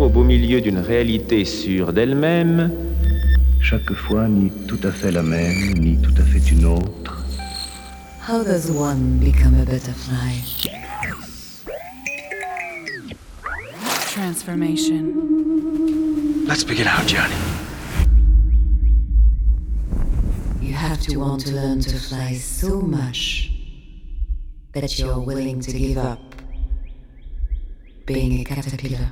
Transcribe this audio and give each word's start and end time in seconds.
au 0.00 0.08
beau 0.08 0.24
milieu 0.24 0.60
d'une 0.62 0.78
réalité 0.78 1.44
sûre 1.44 1.92
d'elle-même, 1.92 2.72
chaque 3.60 3.92
fois 3.92 4.28
ni 4.28 4.50
tout 4.66 4.80
à 4.82 4.90
fait 4.90 5.12
la 5.12 5.22
même, 5.22 5.74
ni 5.78 6.00
tout 6.00 6.14
à 6.16 6.22
fait 6.22 6.50
une 6.50 6.64
autre. 6.64 7.24
How 8.26 8.42
does 8.42 8.70
one 8.70 9.18
become 9.18 9.54
a 9.60 9.64
butterfly? 9.64 10.40
Transformation. 14.12 15.12
Let's 16.46 16.64
begin 16.64 16.86
our 16.86 17.04
journey. 17.06 17.34
You 20.62 20.74
have 20.74 21.00
to 21.08 21.18
want 21.18 21.44
to 21.46 21.52
learn 21.52 21.80
to 21.80 21.96
fly 21.96 22.34
so 22.36 22.80
much 22.80 23.50
that 24.72 24.98
you're 24.98 25.20
willing 25.20 25.60
to 25.60 25.72
give 25.72 25.98
up 25.98 26.20
being 28.06 28.40
a 28.40 28.44
caterpillar. 28.44 29.10